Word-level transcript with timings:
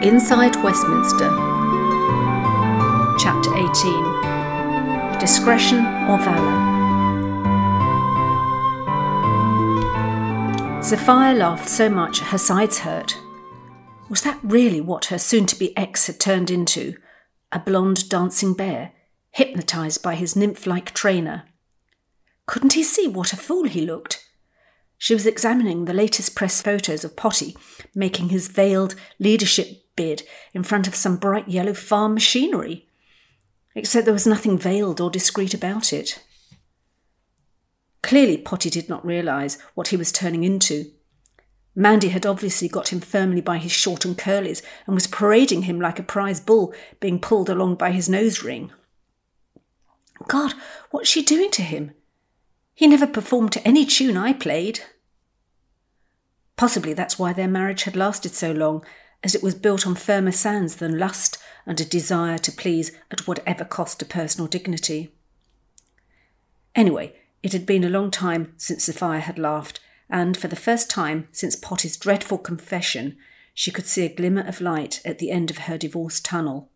Inside 0.00 0.54
Westminster, 0.62 1.28
Chapter 3.18 3.52
18 3.56 5.18
Discretion 5.18 5.78
or 6.06 6.18
Valour. 6.18 6.78
Sophia 10.84 11.34
laughed 11.34 11.68
so 11.68 11.90
much 11.90 12.20
her 12.20 12.38
sides 12.38 12.78
hurt. 12.78 13.18
Was 14.08 14.22
that 14.22 14.38
really 14.44 14.80
what 14.80 15.06
her 15.06 15.18
soon 15.18 15.46
to 15.46 15.58
be 15.58 15.76
ex 15.76 16.06
had 16.06 16.20
turned 16.20 16.48
into? 16.48 16.94
A 17.50 17.58
blonde 17.58 18.08
dancing 18.08 18.54
bear, 18.54 18.92
hypnotised 19.32 20.00
by 20.00 20.14
his 20.14 20.36
nymph 20.36 20.64
like 20.64 20.94
trainer? 20.94 21.42
Couldn't 22.46 22.74
he 22.74 22.84
see 22.84 23.08
what 23.08 23.32
a 23.32 23.36
fool 23.36 23.64
he 23.64 23.84
looked? 23.84 24.24
She 24.96 25.14
was 25.14 25.26
examining 25.26 25.86
the 25.86 25.92
latest 25.92 26.36
press 26.36 26.62
photos 26.62 27.02
of 27.02 27.16
Potty 27.16 27.56
making 27.96 28.28
his 28.28 28.46
veiled 28.46 28.94
leadership 29.18 29.82
bid 29.98 30.22
in 30.54 30.62
front 30.62 30.86
of 30.86 30.94
some 30.94 31.16
bright 31.16 31.48
yellow 31.48 31.74
farm 31.74 32.14
machinery, 32.14 32.86
except 33.74 34.04
there 34.04 34.14
was 34.14 34.28
nothing 34.28 34.56
veiled 34.56 35.00
or 35.00 35.10
discreet 35.10 35.52
about 35.52 35.92
it. 35.92 36.24
Clearly, 38.02 38.38
Potty 38.38 38.70
did 38.70 38.88
not 38.88 39.04
realise 39.04 39.58
what 39.74 39.88
he 39.88 39.96
was 39.96 40.12
turning 40.12 40.44
into. 40.44 40.92
Mandy 41.74 42.10
had 42.10 42.24
obviously 42.24 42.68
got 42.68 42.92
him 42.92 43.00
firmly 43.00 43.40
by 43.40 43.58
his 43.58 43.72
short 43.72 44.04
and 44.04 44.16
curlies 44.16 44.62
and 44.86 44.94
was 44.94 45.08
parading 45.08 45.62
him 45.62 45.80
like 45.80 45.98
a 45.98 46.04
prize 46.04 46.40
bull 46.40 46.72
being 47.00 47.18
pulled 47.18 47.50
along 47.50 47.74
by 47.74 47.90
his 47.90 48.08
nose 48.08 48.44
ring. 48.44 48.70
God, 50.28 50.54
what's 50.90 51.08
she 51.08 51.22
doing 51.22 51.50
to 51.52 51.62
him? 51.62 51.92
He 52.74 52.86
never 52.86 53.06
performed 53.06 53.50
to 53.52 53.66
any 53.66 53.84
tune 53.84 54.16
I 54.16 54.32
played. 54.32 54.80
Possibly 56.56 56.92
that's 56.92 57.18
why 57.18 57.32
their 57.32 57.48
marriage 57.48 57.82
had 57.82 57.96
lasted 57.96 58.34
so 58.34 58.52
long, 58.52 58.84
as 59.22 59.34
it 59.34 59.42
was 59.42 59.54
built 59.54 59.86
on 59.86 59.94
firmer 59.94 60.32
sands 60.32 60.76
than 60.76 60.98
lust 60.98 61.38
and 61.66 61.80
a 61.80 61.84
desire 61.84 62.38
to 62.38 62.52
please 62.52 62.92
at 63.10 63.26
whatever 63.26 63.64
cost 63.64 63.98
to 63.98 64.04
personal 64.04 64.46
dignity. 64.46 65.12
Anyway, 66.74 67.14
it 67.42 67.52
had 67.52 67.66
been 67.66 67.84
a 67.84 67.90
long 67.90 68.10
time 68.10 68.52
since 68.56 68.84
Sophia 68.84 69.20
had 69.20 69.38
laughed, 69.38 69.80
and 70.08 70.36
for 70.36 70.48
the 70.48 70.56
first 70.56 70.88
time 70.88 71.28
since 71.32 71.56
Potty's 71.56 71.96
dreadful 71.96 72.38
confession, 72.38 73.16
she 73.52 73.70
could 73.70 73.86
see 73.86 74.04
a 74.04 74.14
glimmer 74.14 74.46
of 74.46 74.60
light 74.60 75.00
at 75.04 75.18
the 75.18 75.30
end 75.30 75.50
of 75.50 75.58
her 75.58 75.76
divorce 75.76 76.20
tunnel. 76.20 76.70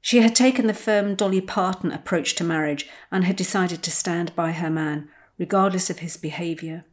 She 0.00 0.20
had 0.20 0.34
taken 0.34 0.66
the 0.66 0.74
firm 0.74 1.14
Dolly 1.14 1.40
Parton 1.40 1.90
approach 1.90 2.34
to 2.34 2.44
marriage 2.44 2.88
and 3.10 3.24
had 3.24 3.36
decided 3.36 3.82
to 3.82 3.90
stand 3.90 4.34
by 4.34 4.52
her 4.52 4.70
man, 4.70 5.08
regardless 5.38 5.88
of 5.88 6.00
his 6.00 6.16
behaviour. 6.16 6.84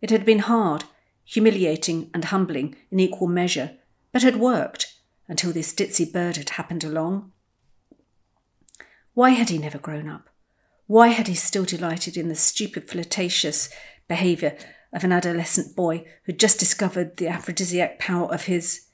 It 0.00 0.10
had 0.10 0.24
been 0.24 0.40
hard, 0.40 0.84
humiliating 1.24 2.10
and 2.12 2.26
humbling 2.26 2.76
in 2.90 3.00
equal 3.00 3.28
measure, 3.28 3.72
but 4.12 4.22
had 4.22 4.36
worked 4.36 4.94
until 5.28 5.52
this 5.52 5.72
ditzy 5.72 6.10
bird 6.10 6.36
had 6.36 6.50
happened 6.50 6.84
along. 6.84 7.32
Why 9.14 9.30
had 9.30 9.48
he 9.48 9.58
never 9.58 9.78
grown 9.78 10.08
up? 10.08 10.28
Why 10.86 11.08
had 11.08 11.28
he 11.28 11.34
still 11.34 11.64
delighted 11.64 12.16
in 12.16 12.28
the 12.28 12.34
stupid, 12.34 12.88
flirtatious 12.88 13.70
behaviour 14.06 14.56
of 14.94 15.02
an 15.04 15.12
adolescent 15.12 15.74
boy 15.74 16.04
who'd 16.22 16.38
just 16.38 16.58
discovered 16.58 17.16
the 17.16 17.26
aphrodisiac 17.26 17.98
power 17.98 18.32
of 18.32 18.44
his. 18.44 18.86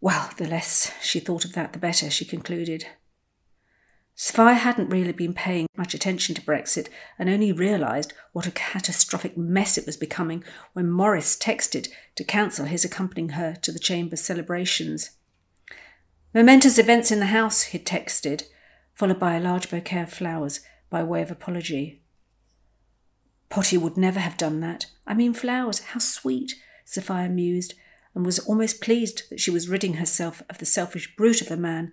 Well, 0.00 0.30
the 0.36 0.46
less 0.46 0.92
she 1.02 1.18
thought 1.18 1.44
of 1.44 1.54
that, 1.54 1.72
the 1.72 1.78
better, 1.78 2.08
she 2.08 2.24
concluded. 2.24 2.86
Sophia 4.18 4.54
hadn't 4.54 4.88
really 4.88 5.12
been 5.12 5.34
paying 5.34 5.66
much 5.76 5.92
attention 5.92 6.34
to 6.34 6.40
Brexit 6.40 6.88
and 7.18 7.28
only 7.28 7.52
realised 7.52 8.14
what 8.32 8.46
a 8.46 8.50
catastrophic 8.50 9.36
mess 9.36 9.76
it 9.76 9.84
was 9.84 9.98
becoming 9.98 10.42
when 10.72 10.90
Morris 10.90 11.36
texted 11.36 11.88
to 12.14 12.24
cancel 12.24 12.64
his 12.64 12.82
accompanying 12.82 13.30
her 13.30 13.54
to 13.56 13.70
the 13.70 13.78
Chamber's 13.78 14.22
celebrations. 14.22 15.10
Momentous 16.32 16.78
events 16.78 17.12
in 17.12 17.20
the 17.20 17.26
house, 17.26 17.62
he'd 17.64 17.84
texted, 17.84 18.44
followed 18.94 19.20
by 19.20 19.34
a 19.34 19.40
large 19.40 19.68
bouquet 19.68 20.00
of 20.00 20.10
flowers 20.10 20.60
by 20.88 21.02
way 21.02 21.20
of 21.20 21.30
apology. 21.30 22.00
Potty 23.50 23.76
would 23.76 23.98
never 23.98 24.20
have 24.20 24.38
done 24.38 24.60
that. 24.60 24.86
I 25.06 25.12
mean, 25.12 25.34
flowers, 25.34 25.80
how 25.80 25.98
sweet, 25.98 26.54
Sophia 26.86 27.28
mused, 27.28 27.74
and 28.14 28.24
was 28.24 28.38
almost 28.38 28.80
pleased 28.80 29.28
that 29.28 29.40
she 29.40 29.50
was 29.50 29.68
ridding 29.68 29.94
herself 29.94 30.42
of 30.48 30.56
the 30.56 30.64
selfish 30.64 31.14
brute 31.16 31.42
of 31.42 31.50
a 31.50 31.56
man 31.56 31.92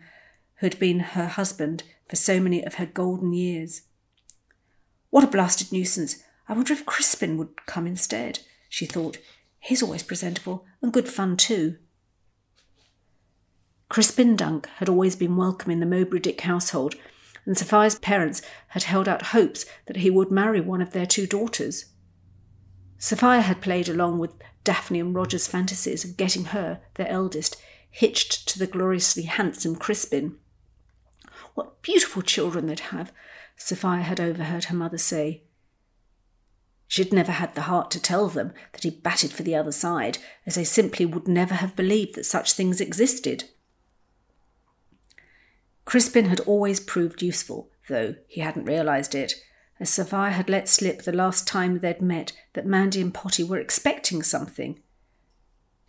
who 0.63 0.67
had 0.67 0.79
been 0.79 1.01
her 1.01 1.27
husband 1.27 1.83
for 2.07 2.15
so 2.15 2.39
many 2.39 2.63
of 2.63 2.75
her 2.75 2.85
golden 2.85 3.33
years. 3.33 3.81
What 5.09 5.25
a 5.25 5.27
blasted 5.27 5.73
nuisance! 5.73 6.23
I 6.47 6.53
wonder 6.53 6.71
if 6.71 6.85
Crispin 6.85 7.37
would 7.37 7.65
come 7.65 7.85
instead, 7.85 8.39
she 8.69 8.85
thought. 8.85 9.17
He's 9.59 9.83
always 9.83 10.03
presentable 10.03 10.65
and 10.81 10.93
good 10.93 11.09
fun 11.09 11.35
too. 11.35 11.79
Crispin 13.89 14.37
Dunk 14.37 14.69
had 14.77 14.87
always 14.87 15.17
been 15.17 15.35
welcome 15.35 15.69
in 15.69 15.81
the 15.81 15.85
Mowbray 15.85 16.19
Dick 16.19 16.39
household, 16.39 16.95
and 17.45 17.57
Sophia's 17.57 17.99
parents 17.99 18.41
had 18.69 18.83
held 18.83 19.09
out 19.09 19.33
hopes 19.33 19.65
that 19.87 19.97
he 19.97 20.09
would 20.09 20.31
marry 20.31 20.61
one 20.61 20.81
of 20.81 20.93
their 20.93 21.05
two 21.05 21.27
daughters. 21.27 21.87
Sophia 22.97 23.41
had 23.41 23.59
played 23.59 23.89
along 23.89 24.17
with 24.17 24.31
Daphne 24.63 25.01
and 25.01 25.13
Roger's 25.13 25.45
fantasies 25.45 26.05
of 26.05 26.15
getting 26.15 26.45
her, 26.45 26.79
their 26.93 27.09
eldest, 27.09 27.57
hitched 27.91 28.47
to 28.47 28.57
the 28.57 28.65
gloriously 28.65 29.23
handsome 29.23 29.75
Crispin. 29.75 30.37
What 31.53 31.81
beautiful 31.81 32.21
children 32.21 32.67
they'd 32.67 32.79
have, 32.79 33.11
Sophia 33.55 34.01
had 34.01 34.19
overheard 34.19 34.65
her 34.65 34.75
mother 34.75 34.97
say. 34.97 35.43
She'd 36.87 37.13
never 37.13 37.31
had 37.31 37.55
the 37.55 37.61
heart 37.61 37.89
to 37.91 38.01
tell 38.01 38.27
them 38.27 38.53
that 38.71 38.83
he 38.83 38.89
batted 38.89 39.31
for 39.31 39.43
the 39.43 39.55
other 39.55 39.71
side, 39.71 40.19
as 40.45 40.55
they 40.55 40.63
simply 40.63 41.05
would 41.05 41.27
never 41.27 41.55
have 41.55 41.75
believed 41.75 42.15
that 42.15 42.25
such 42.25 42.53
things 42.53 42.79
existed. 42.79 43.45
Crispin 45.85 46.25
had 46.25 46.39
always 46.41 46.79
proved 46.79 47.21
useful, 47.21 47.69
though 47.89 48.15
he 48.27 48.41
hadn't 48.41 48.65
realised 48.65 49.15
it, 49.15 49.33
as 49.79 49.89
Sophia 49.89 50.29
had 50.29 50.49
let 50.49 50.69
slip 50.69 51.01
the 51.01 51.11
last 51.11 51.47
time 51.47 51.79
they'd 51.79 52.01
met 52.01 52.31
that 52.53 52.65
Mandy 52.65 53.01
and 53.01 53.13
Potty 53.13 53.43
were 53.43 53.59
expecting 53.59 54.23
something. 54.23 54.79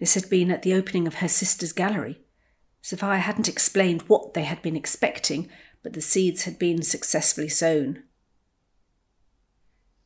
This 0.01 0.15
had 0.15 0.29
been 0.29 0.51
at 0.51 0.63
the 0.63 0.75
opening 0.75 1.07
of 1.07 1.17
her 1.17 1.29
sister's 1.29 1.73
gallery. 1.73 2.24
Sophia 2.85 3.17
hadn't 3.17 3.49
explained 3.49 4.03
what 4.03 4.35
they 4.35 4.43
had 4.43 4.61
been 4.61 4.77
expecting, 4.77 5.49
but 5.83 5.95
the 5.95 6.03
seeds 6.03 6.43
had 6.43 6.59
been 6.59 6.83
successfully 6.83 7.49
sown. 7.49 8.03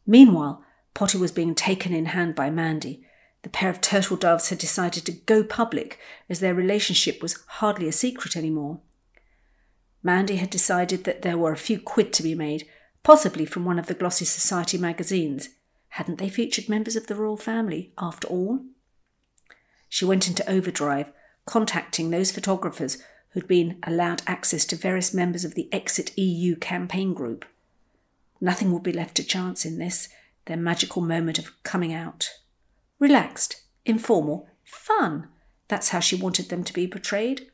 Meanwhile, 0.06 0.65
Potty 0.94 1.19
was 1.19 1.33
being 1.33 1.56
taken 1.56 1.93
in 1.93 2.06
hand 2.06 2.37
by 2.37 2.50
Mandy. 2.50 3.05
The 3.43 3.49
pair 3.49 3.69
of 3.69 3.81
turtle 3.81 4.16
doves 4.16 4.50
had 4.50 4.59
decided 4.59 5.05
to 5.06 5.12
go 5.12 5.43
public 5.43 5.99
as 6.28 6.39
their 6.39 6.55
relationship 6.55 7.21
was 7.21 7.43
hardly 7.49 7.89
a 7.89 7.93
secret 7.93 8.37
anymore. 8.37 8.78
Mandy 10.00 10.37
had 10.37 10.49
decided 10.49 11.03
that 11.03 11.22
there 11.22 11.37
were 11.37 11.50
a 11.50 11.56
few 11.56 11.81
quid 11.81 12.12
to 12.12 12.22
be 12.22 12.37
made, 12.37 12.65
possibly 13.03 13.45
from 13.45 13.65
one 13.65 13.81
of 13.81 13.89
the 13.89 13.95
glossy 13.95 14.25
society 14.25 14.78
magazines. 14.78 15.49
Hadn't 15.89 16.19
they 16.19 16.28
featured 16.28 16.69
members 16.69 16.95
of 16.95 17.09
the 17.09 17.16
royal 17.16 17.37
family, 17.37 17.93
after 17.99 18.28
all? 18.28 18.60
She 19.89 20.05
went 20.05 20.28
into 20.28 20.49
overdrive, 20.49 21.12
contacting 21.48 22.10
those 22.10 22.31
photographers 22.31 22.98
who'd 23.31 23.48
been 23.48 23.78
allowed 23.82 24.20
access 24.26 24.66
to 24.66 24.76
various 24.76 25.14
members 25.14 25.47
of 25.47 25.54
the 25.54 25.66
Exit 25.72 26.16
EU 26.19 26.54
campaign 26.56 27.14
group. 27.14 27.47
Nothing 28.38 28.70
would 28.70 28.82
be 28.82 28.92
left 28.92 29.14
to 29.14 29.25
chance 29.25 29.64
in 29.64 29.78
this, 29.78 30.10
their 30.44 30.59
magical 30.59 31.00
moment 31.00 31.38
of 31.38 31.50
coming 31.62 31.94
out. 31.94 32.28
Relaxed, 32.98 33.62
informal, 33.86 34.47
fun. 34.62 35.28
That's 35.69 35.88
how 35.88 36.00
she 36.00 36.16
wanted 36.16 36.50
them 36.50 36.64
to 36.64 36.72
be 36.75 36.86
portrayed. 36.86 37.47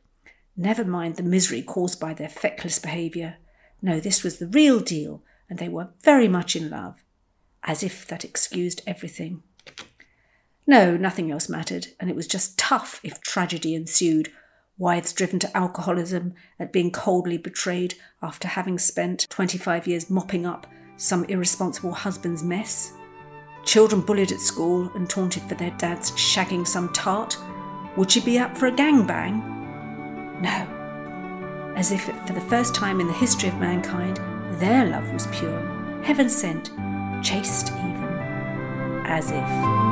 Never 0.57 0.83
mind 0.83 1.15
the 1.15 1.23
misery 1.23 1.61
caused 1.61 1.97
by 1.97 2.13
their 2.13 2.27
feckless 2.27 2.79
behaviour. 2.79 3.37
No, 3.81 4.01
this 4.01 4.23
was 4.23 4.39
the 4.39 4.47
real 4.47 4.81
deal, 4.81 5.23
and 5.49 5.57
they 5.57 5.69
were 5.69 5.91
very 6.03 6.27
much 6.27 6.53
in 6.57 6.69
love. 6.69 7.01
As 7.63 7.81
if 7.81 8.05
that 8.07 8.25
excused 8.25 8.81
everything. 8.85 9.43
No, 10.67 10.97
nothing 10.97 11.31
else 11.31 11.47
mattered, 11.47 11.87
and 11.99 12.09
it 12.09 12.15
was 12.15 12.27
just 12.27 12.57
tough 12.57 12.99
if 13.03 13.21
tragedy 13.21 13.75
ensued. 13.75 14.31
Wives 14.77 15.13
driven 15.13 15.39
to 15.39 15.55
alcoholism 15.55 16.33
at 16.59 16.73
being 16.73 16.91
coldly 16.91 17.37
betrayed 17.37 17.95
after 18.21 18.47
having 18.47 18.77
spent 18.77 19.27
25 19.29 19.87
years 19.87 20.09
mopping 20.09 20.45
up 20.45 20.67
some 20.97 21.23
irresponsible 21.25 21.93
husband's 21.93 22.43
mess. 22.43 22.93
Children 23.63 24.01
bullied 24.01 24.31
at 24.31 24.39
school 24.39 24.91
and 24.95 25.09
taunted 25.09 25.43
for 25.43 25.55
their 25.55 25.71
dads 25.71 26.11
shagging 26.11 26.67
some 26.67 26.91
tart. 26.93 27.37
Would 27.95 28.11
she 28.11 28.21
be 28.21 28.37
up 28.37 28.57
for 28.57 28.67
a 28.67 28.71
gangbang? 28.71 30.41
No. 30.41 31.73
As 31.75 31.91
if 31.91 32.03
for 32.03 32.33
the 32.33 32.41
first 32.41 32.75
time 32.75 32.99
in 32.99 33.07
the 33.07 33.13
history 33.13 33.49
of 33.49 33.55
mankind, 33.59 34.17
their 34.59 34.85
love 34.85 35.11
was 35.11 35.27
pure, 35.27 36.01
heaven 36.03 36.29
sent, 36.29 36.71
chaste 37.23 37.71
even. 37.71 39.03
As 39.05 39.31
if. 39.31 39.84